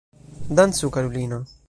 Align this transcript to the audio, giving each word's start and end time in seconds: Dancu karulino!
Dancu 0.59 0.91
karulino! 0.95 1.39